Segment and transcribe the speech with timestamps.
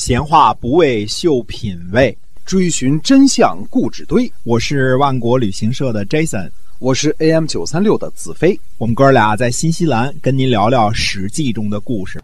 [0.00, 2.16] 闲话不为秀品味，
[2.46, 4.32] 追寻真相故纸堆。
[4.44, 8.58] 我是万国旅行社的 Jason，我是 AM 九三六的子飞。
[8.78, 12.18] 我们哥俩在新西兰跟您聊聊《史记》中的故事。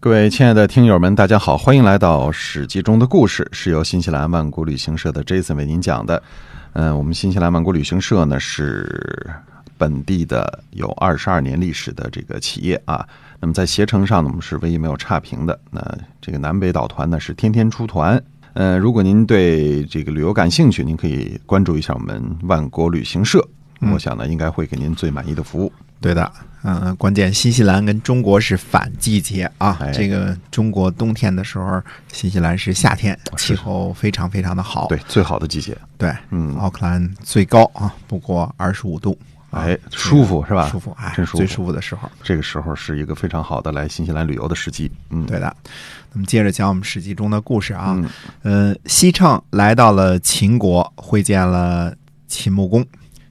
[0.00, 6.22] 各位亲爱的听友们，大家好，欢迎来到《史记》中的故事，是由新西兰万国旅行社的 Jason 为您讲的。
[6.72, 9.30] 嗯，我们新西兰万国旅行社呢是
[9.78, 13.06] 本地的有二十二年历史的这个企业啊。
[13.40, 15.58] 那么在携程上呢，我们是唯一没有差评的。
[15.70, 15.80] 那
[16.20, 18.20] 这个南北岛团呢是天天出团。
[18.54, 23.46] 呃，如果您对这个旅游感兴趣，您可以关注一下我们万国旅行社。
[23.92, 25.72] 我想呢，应该会给您最满意的服务。
[26.00, 26.32] 对的，
[26.64, 29.78] 嗯，关键新西兰跟中国是反季节啊。
[29.92, 31.80] 这个中国冬天的时候，
[32.12, 34.88] 新西兰是夏天，气候非常非常的好。
[34.88, 35.78] 对，最好的季节。
[35.96, 39.16] 对，嗯，奥克兰最高啊，不过二十五度。
[39.50, 40.68] 哎，舒服是吧？
[40.68, 41.38] 舒服，哎，真舒服。
[41.38, 44.90] 最舒服的时候，这个时候是一个非常好的来新西兰旅游的时机。
[45.10, 45.56] 嗯，对的。
[46.12, 47.96] 那么接着讲我们史记中的故事啊。
[48.42, 51.94] 嗯，西畅来到了秦国，会见了
[52.26, 52.84] 秦穆公。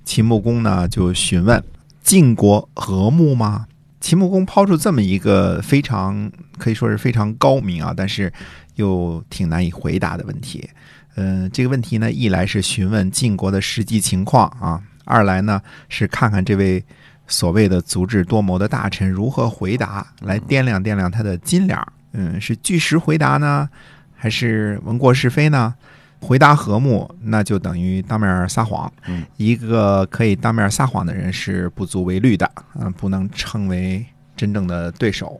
[0.04, 1.64] 秦穆公呢就询问
[2.02, 3.68] 晋国和睦吗？
[4.00, 8.32] 秦穆公抛出这么一个非常可以说是非常高明啊，但是
[8.76, 10.68] 又挺难以回答的问题。
[11.16, 14.82] 嗯，这个问题呢，一来是询问晋国的实际情况啊。
[15.08, 16.84] 二来呢，是看看这位
[17.26, 21.86] 所谓的足智多谋的大臣如何回答，来掂量掂量他的斤两。
[22.14, 23.68] 嗯，是据实回答呢，
[24.16, 25.74] 还是闻过是非呢？
[26.20, 28.92] 回答和睦，那就等于当面撒谎。
[29.06, 34.04] 嗯，一个可以当面撒谎的人是不足为虑的，嗯，不能称为
[34.36, 35.40] 真正的对手。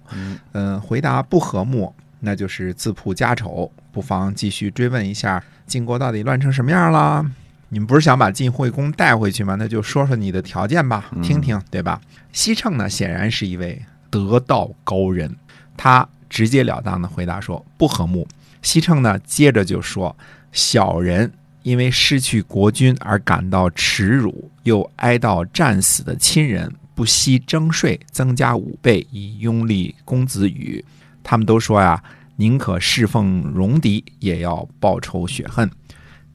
[0.52, 3.72] 嗯，回答不和睦，那就是自曝家丑。
[3.92, 7.26] 不妨继续追问一下，晋国到底乱成什么样了？
[7.70, 9.56] 你们不是想把晋惠公带回去吗？
[9.56, 12.00] 那就说说你的条件吧，听听，对吧？
[12.32, 15.36] 西称呢，显然是一位得道高人，
[15.76, 18.28] 他直截了当的回答说不和睦。
[18.62, 20.16] 西称呢，接着就说，
[20.52, 21.32] 小人
[21.64, 30.84] 因为失去国君而感到耻辱，又哀悼战死的亲人，不惜征税增加五倍以拥立公子羽。
[31.22, 32.02] 他们都说呀，
[32.38, 35.70] 宁可侍奉戎狄，也要报仇雪恨。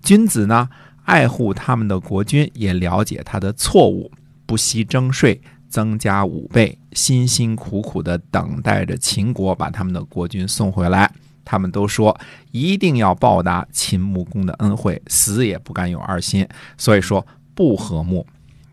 [0.02, 0.68] 君子呢？
[1.04, 4.10] 爱护他们的国君，也了解他的错误，
[4.46, 11.10] 不惜征税，增加五倍，辛辛苦苦的等待着秦国把他们的国君送回来。
[11.44, 12.16] 他们都说
[12.52, 16.46] 一定要报答秦穆公的恩惠，死也不敢有二心。
[16.78, 18.24] 所以说不和睦。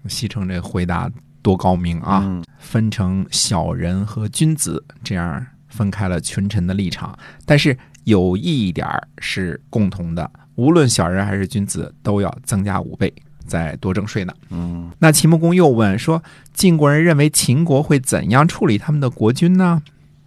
[0.07, 1.11] 西城这回答
[1.41, 2.41] 多高明啊！
[2.59, 7.17] 分成小人和君子，这样分开了群臣的立场。
[7.45, 10.29] 但是有一点是共同的。
[10.59, 13.13] 无论小人还是君子，都要增加五倍，
[13.47, 14.33] 再多征税呢。
[14.49, 16.21] 嗯，那秦穆公又问说
[16.53, 19.81] ：“晋国人认为秦国会怎样处理他们的国君呢？”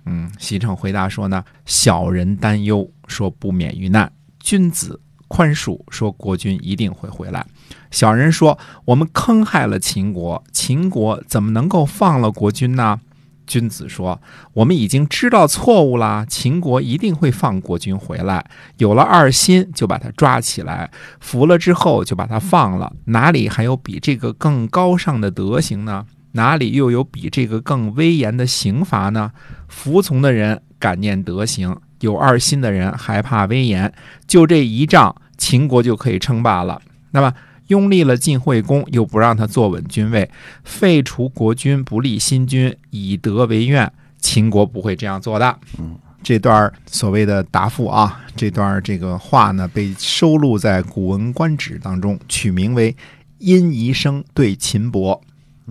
[0.07, 4.09] 嗯，西城回答说：“呢，小人担忧，说不免于难；
[4.41, 4.99] 君子
[5.29, 7.47] 宽恕，说国君一定会回来。
[7.91, 12.99] 小人说：我们坑害了秦国，秦国怎么能够放了国君呢？”
[13.53, 14.19] 君子说
[14.55, 18.43] ：“我们已经知道错误了，秦国一定会放国君回来。
[18.79, 20.91] 有了二心，就把他抓起来，
[21.21, 22.91] 服了之后就把他放了。
[23.05, 26.07] 哪里还有比这个更高尚的德行呢？
[26.33, 29.33] 哪里又有比这个更威严的刑罚呢？
[29.69, 33.93] 服从的人感念德行，有二心的人害怕威严。
[34.27, 36.81] 就这一仗，秦国就可以称霸了。
[37.11, 37.35] 那么。”
[37.69, 40.31] 拥立了晋惠公，又不让他坐稳君位，
[40.65, 43.93] 废除国君，不立新君，以德为愿。
[44.19, 45.59] 秦国不会这样做的。
[45.79, 52.93] 嗯，这段所谓的答复啊，这段这个话呢，被收录在《古文观止》当中，取名为
[53.39, 55.21] 《殷宜生对秦伯》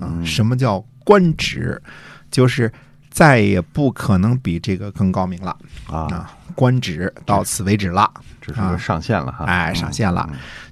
[0.04, 0.22] 啊。
[0.26, 1.82] 什么叫官止？
[2.30, 2.72] 就是
[3.12, 5.56] 再也不可能比这个更高明了
[5.88, 6.32] 啊！
[6.56, 8.10] 官职到此为止了，
[8.42, 9.46] 这是上线了哈。
[9.46, 10.28] 哎，上线了。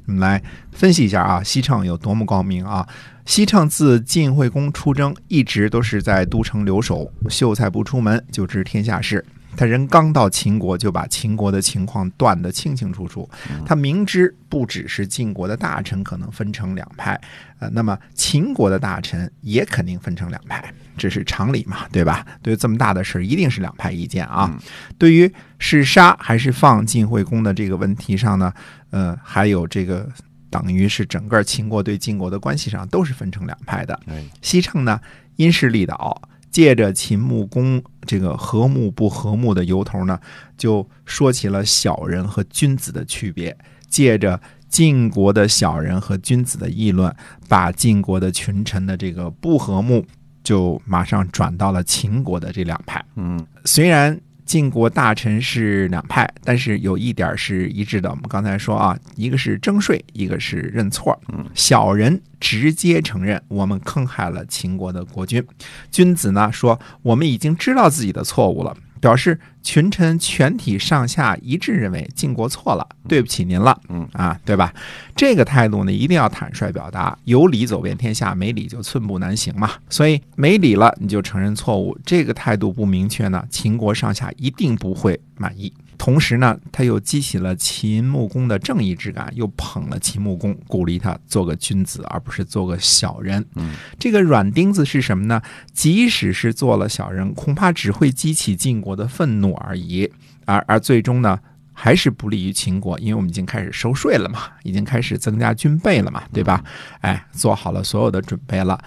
[0.07, 0.41] 我们来
[0.71, 2.87] 分析一下啊，西畅有多么高明啊！
[3.25, 9.23] 西畅自晋惠公出征，一直都是在都城留守，秀才不出门就知天下事。
[9.59, 13.29] 他人刚到秦国，就把秦国的情况断得清清楚楚。
[13.65, 17.19] 他明知不只是晋国的大臣可能分成两派，
[17.59, 20.63] 呃，那么秦国的大臣也肯定分成两派，
[20.97, 22.25] 这是常理嘛，对吧？
[22.41, 24.49] 对于这么大的事儿，一定是两派意见啊。
[24.97, 28.53] 对于是杀还是放晋惠公的这个问题上呢，
[28.91, 30.09] 呃，还有这个
[30.49, 33.99] 等于是整个秦国对晋国的关系上都是分成两派的。
[34.41, 35.01] 西称呢，
[35.35, 36.21] 因势利导。
[36.49, 40.19] 借着秦穆公这个和睦不和睦的由头呢，
[40.57, 43.55] 就说起了小人和君子的区别。
[43.87, 47.13] 借着晋国的小人和君子的议论，
[47.47, 50.05] 把晋国的群臣的这个不和睦，
[50.43, 53.03] 就马上转到了秦国的这两派。
[53.15, 54.19] 嗯，虽然
[54.49, 58.09] 晋国大臣是两派，但是有一点是一致的。
[58.09, 61.15] 我们刚才说啊，一个是征税，一个是认错。
[61.31, 65.45] 嗯小人直接承认我们坑害了秦国的国君，
[65.91, 68.75] 君子呢说我们已经知道自己的错误了。
[68.99, 74.73] 表示群臣全体上下一致认为晋国错了，对不起您了，嗯啊，对吧？
[75.15, 79.71] 这个态度呢，一定要坦率表达，有理走遍天下，没理就寸步难行嘛。
[79.89, 85.73] 所以没理了，你就承认错误，这个态度不明确呢，秦国上下一定不会满意。
[85.99, 93.45] 同时呢，他又激起了秦穆公的正义之感，又捧了秦穆公，鼓励他做个君子，而不是做个小人。
[93.55, 95.41] 嗯，这个软钉子是什么呢？
[95.73, 100.09] 即使是做了小人，恐怕只会激起晋国的愤怒而已，
[100.45, 101.37] 而而最终呢，
[101.73, 106.63] 还是不利于秦国，因为我们已经开始收税了嘛，已经开始增加军备了嘛，对吧？
[107.01, 108.79] 哎，做好了所有的准备了，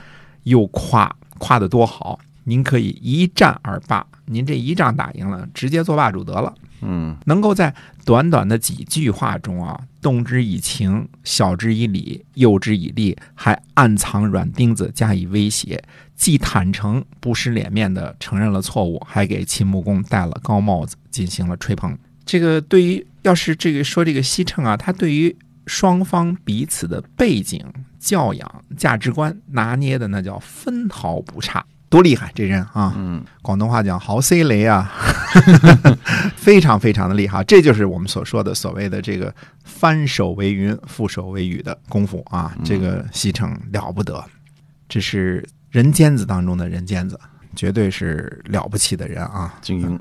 [0.44, 6.54] 又夸夸的多好，您可以一战而罢，您这一仗打赢了，直接做霸主得了。
[6.84, 7.72] 嗯能够在
[8.04, 15.80] 短短的几句话中啊，动之以情，晓之以理，诱之以利，还暗藏软钉子加以威胁，
[16.16, 21.96] 既坦诚不失脸面的承认了错误，还给秦穆公戴了高帽子，进行了吹捧。
[22.24, 25.36] 这个对于要是这个说这个西称啊，他对于
[25.68, 27.64] 双方彼此的背景、
[28.00, 32.92] 教养、价值观拿捏的那叫分毫不差，多厉害这人啊！
[32.96, 34.90] 嗯广东话讲豪 C 雷啊，
[36.34, 44.24] 非常非常的厉害，这就是我们所说的所谓的这个翻手为云，覆手为雨的功夫啊，这个西城了不得，
[44.88, 47.20] 这是人尖子当中的人尖子，
[47.54, 49.54] 绝对是了不起的人啊！
[49.60, 50.00] 精英，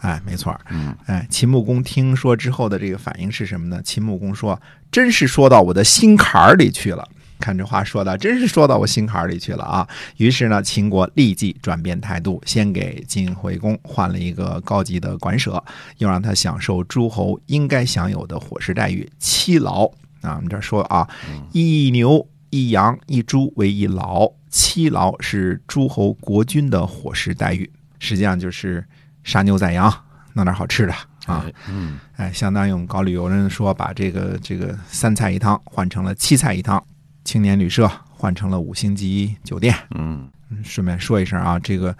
[0.00, 3.80] 哎，没错儿，嗯哎，秦穆公听说之后的这个反应是什么呢？
[3.84, 4.58] 秦穆公说
[4.90, 7.06] ：“真是说到我的心坎儿里去了。”
[7.38, 9.86] 看这话说的，真是说到我心坎里去了啊！
[10.16, 15.62] 于是呢，秦国立即转变态度，先给晋惠公换了一个高级的官舍，
[15.98, 19.86] 又让他享受诸侯应该享有的伙食待遇，七劳
[20.22, 20.34] 啊。
[20.36, 21.08] 我们这儿说啊，
[21.52, 28.84] 一牛、一羊、一猪为一劳，七劳是诸侯国君的伙食待遇，实际上就是
[29.24, 29.92] 杀牛宰羊，
[30.32, 30.92] 弄点好吃的
[31.26, 31.44] 啊。
[31.46, 36.82] 哎嗯哎，相当于我们搞旅游人说，把这个这个三菜一汤换成了七菜一汤，
[37.26, 39.74] 青年旅社换成了五星级酒店。
[39.96, 41.94] 嗯嗯顺便说一声啊，这个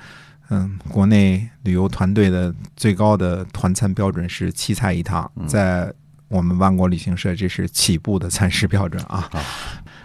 [0.51, 5.93] 嗯，国内旅游团队的最高的团餐标准是七菜一汤，在
[6.29, 9.29] 我们万国旅行社这是起步的餐食标准啊，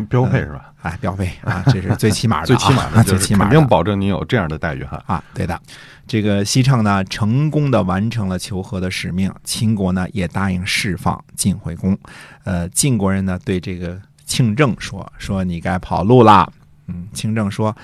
[0.10, 0.74] 标配是吧？
[0.82, 5.04] 哎，标配啊， 这是最起码的、啊，最起码的，最起码的肯定保证你有这样的待遇哈。
[5.06, 5.62] 啊，对的，
[6.08, 11.96] 这个西城呢，成功的完成了求和的使命，秦国呢也答应释放晋惠公。
[12.44, 16.50] 呃，晋国人呢对这个庆正说：“说你该跑路啦。”
[16.88, 17.76] 嗯，庆正说：“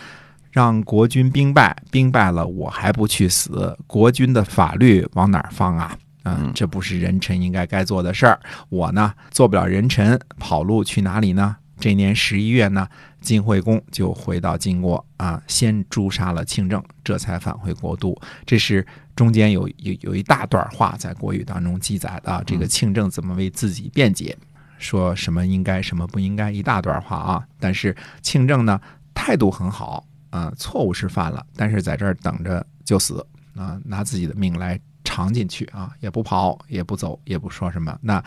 [0.49, 8.39] 让国军兵败，兵败了我还不去死，国军的法律往哪儿放啊？”嗯，这不是人臣应该该做的事儿。
[8.69, 11.57] 我呢，做不了人臣，跑路去哪里呢？
[11.79, 12.87] 这年十一月呢，
[13.19, 18.17] 晋惠公就回到晋国啊，先诛杀了庆正，这才返回国都。
[18.45, 18.85] 这是
[19.15, 24.35] 中间有有有一大段话在国语当中记载的啊，这个庆正怎么为自己辩解，
[24.77, 27.43] 说什么应该什么不应该，一大段话啊。
[27.59, 28.79] 但是庆正呢
[29.13, 33.25] 态度很好啊，错误是犯了，但是在这儿等着就死
[33.55, 37.97] 啊，拿自己的命来尝进去啊，也不跑，也不走，也不说什么。
[38.01, 38.23] 那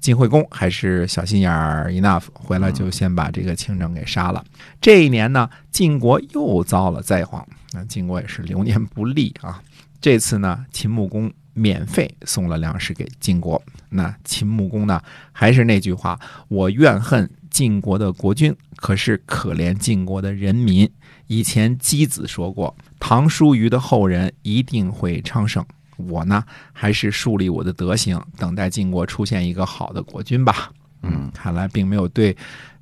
[0.00, 4.44] 晋惠公还是小心眼儿 enough，回来就先把这个庆正给杀了。
[4.80, 9.62] 这一年呢，晋国又遭了灾荒，那晋国也是流年不利啊。
[10.00, 13.60] 这次呢，秦穆公免费送了粮食给晋国。
[13.88, 15.00] 那秦穆公呢，
[15.32, 16.18] 还是那句话，
[16.48, 20.90] 我怨恨晋国的国君，可是可怜晋国的人民。
[21.26, 25.64] 以前箕子说过，唐叔虞的后人一定会昌盛。
[25.96, 30.70] 我呢，还是树立我的德行，等待晋国出现一个好的国君吧。
[31.02, 32.36] 嗯，看来并没有对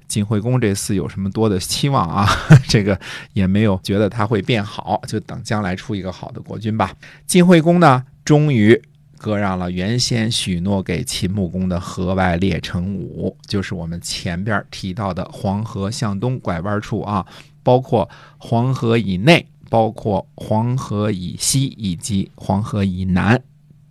[0.08, 2.26] 晋惠公这次有什么多的期望啊，
[2.66, 2.98] 这个
[3.34, 6.92] 也没有觉得他会变好，就等将来出一个好的国君吧。
[7.26, 8.80] 晋惠公呢，终于
[9.18, 17.26] 割让了原先许诺给秦穆公的河外列城五，就是我们前边提到的黄河向东拐弯处啊，
[17.62, 19.46] 包括黄河以内。
[19.72, 23.42] 包括黄河以西以及黄河以南，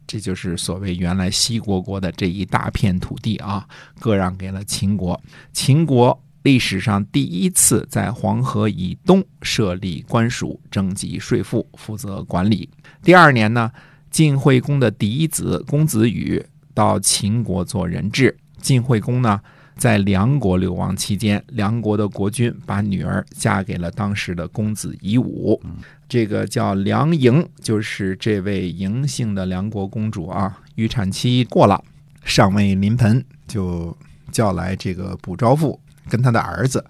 [0.06, 3.68] 这就是所谓原来西国国的这一大片土地啊，
[4.00, 5.20] 割让给了秦国。
[5.54, 12.70] 秦国历史上第一次在黄河以东设立官署，征集税赋，负责管理。
[13.02, 13.72] 第二年呢，
[14.12, 19.42] 晋惠公的嫡子公子羽到秦国做人质，晋惠公呢。
[19.78, 25.60] 在梁国流亡期间，梁国的国君把女儿嫁给了当时的公子夷吾。
[26.08, 30.60] 这个叫梁莹，就是这位嬴姓的梁国公主啊。
[30.76, 31.84] 预产期过了，
[32.24, 33.98] 尚未临盆，就
[34.32, 36.86] 叫来这个卜昭父跟他的儿子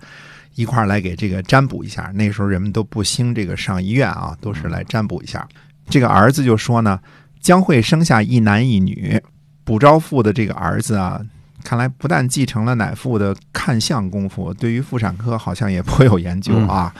[0.55, 2.11] 一块来给这个占卜一下。
[2.13, 5.47] 那时候人们都不兴这个上医院啊，都是来占卜一下。
[5.91, 6.99] 这个儿子就说呢，
[7.39, 9.21] 将会生下一男一女。
[9.63, 11.21] 卜昭父的这个儿子啊。
[11.63, 16.91] 看来不但继承了乃父的看相功夫，对于妇产科好像也颇有研究啊。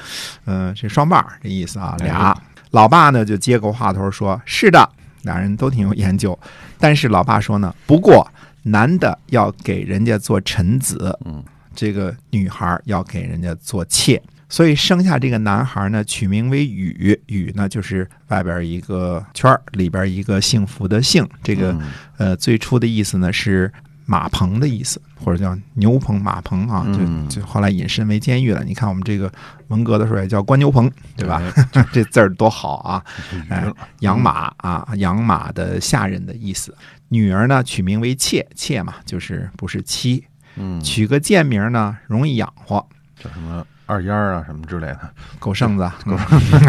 [0.46, 4.88] 嗯，这双棒这意思啊，俩老爸呢就接过话头说：“是的，
[5.24, 6.38] 俩人都挺有研究。”
[6.78, 8.32] 但是老爸说呢，不过
[8.62, 11.44] 男的要给人家做臣子，嗯，
[11.74, 14.22] 这个女孩要给人家做妾，
[14.52, 21.28] 所以生下这个男孩呢，取名为雨雨呢就是外边一个圈里边一个幸福的幸。
[21.42, 21.76] 这个
[22.18, 23.72] 呃，最初的意思呢是。
[24.08, 27.00] 马棚的意思，或者叫牛棚、马棚啊，就
[27.34, 28.62] 就后来引申为监狱了。
[28.62, 29.32] 你看我们这个
[29.68, 31.42] 文革的时候也叫关牛棚，对吧？
[31.94, 33.02] 这字儿多好啊！
[33.48, 33.64] 哎，
[34.00, 36.76] 养马啊，养马的下人的意思。
[37.08, 40.22] 女儿呢，取名为妾，妾嘛，就是不是妻。
[40.58, 42.86] 嗯，取个贱名呢，容易养活，
[43.18, 43.66] 叫什么？
[43.92, 45.92] 二丫啊，什么之类的，狗 剩子，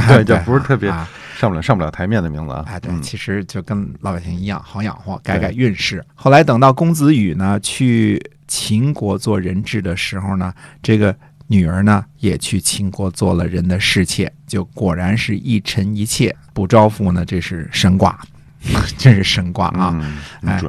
[0.08, 0.90] 对， 就不是特别
[1.36, 2.64] 上不了上不了台面的名字啊。
[2.66, 6.04] 哎，对，其实就跟老百姓一样，好养活，改改运势。
[6.16, 10.52] 后来等到公子羽呢去秦国做人质的时候呢，
[10.82, 11.14] 这个
[11.46, 16.34] 女儿呢也去秦国做了人的侍妾，就果然是一臣一妾。
[16.52, 18.18] 不招夫呢，这是神卦，
[18.98, 19.98] 真是神卦啊！
[20.44, 20.60] 哎，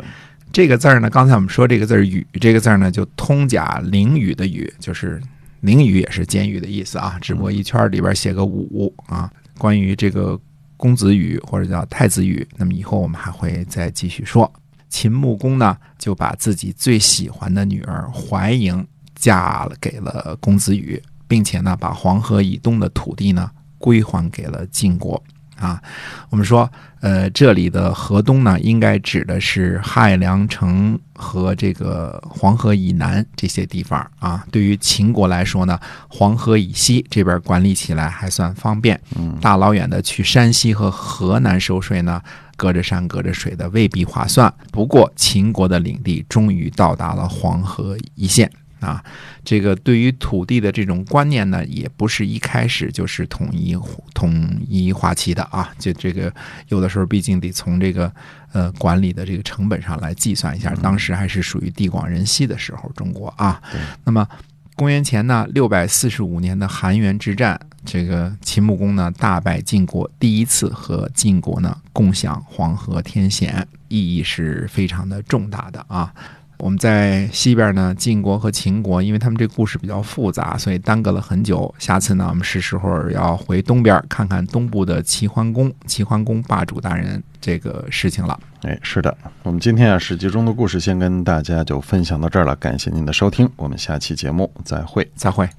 [0.51, 5.19] 这个字儿呢，刚才我们说这个字儿“羽”，这个字儿呢就通假凌羽的“羽”，就是。
[5.63, 9.31] 囹圄也是监狱的意思啊，只不过一圈里边写个五啊。
[9.57, 10.39] 关于这个
[10.75, 14.51] 公子羽或者叫太子羽，那么以后我们还会再继续说。
[14.89, 25.23] 秦穆公呢，就把自己最喜欢的女儿怀莹嫁了给了公子羽，并且呢，把黄河以东的土地呢归还给了晋国。
[25.63, 25.81] 啊，
[26.29, 34.45] 我们说，呃，这里的河东呢，应该指的是汉梁城和这个黄河以南这些地方啊。
[34.51, 35.79] 对于秦国来说呢，
[36.09, 38.99] 黄河以西这边管理起来还算方便。
[39.15, 42.21] 嗯，大老远的去山西和河南收税呢，
[42.57, 44.53] 隔着山隔着水的未必划算。
[44.69, 48.51] 不过，秦国的领地终于到达了黄河一线。
[48.83, 49.03] 啊，
[49.43, 53.75] 这个对于土地的这种观念呢，也不是一开始就是统一
[54.13, 55.71] 统一划期的啊。
[55.79, 56.33] 就这个
[56.67, 58.11] 有的时候，毕竟得从这个
[58.51, 60.73] 呃管理的这个成本上来计算一下。
[60.81, 63.61] 当时还是属于地广人稀的时候，中国啊。
[64.03, 64.27] 那么
[64.75, 76.13] 公元前呢六百四十五年的韩元之战，这个秦穆公呢大败晋国，第一次和晋国呢共享黄河天险，意义是非常的重大的啊。
[76.57, 81.73] 我们在西边呢，晋国和秦国，因为他们这故事比较复杂，所以耽搁了很久。
[81.77, 88.39] 下次呢，我们是时候要回东边看看东部的齐桓公、齐桓公霸主大人这个事情了。
[88.61, 95.49] 哎，是的，我们今天啊，史记中的故事先跟大家就分享到这儿了，感谢您的收听，我们下期节目再会，再会。